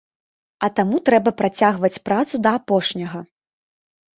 А 0.67 0.69
таму 0.77 0.99
трэба 1.09 1.33
працягваць 1.41 2.01
працу 2.09 2.35
да 2.47 2.57
апошняга. 2.61 3.19